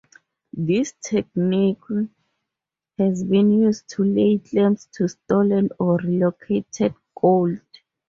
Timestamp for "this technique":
0.57-1.83